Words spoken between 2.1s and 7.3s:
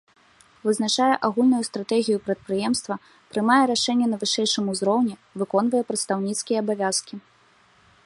прадпрыемства, прымае рашэнні на вышэйшым узроўні, выконвае прадстаўніцкія абавязкі.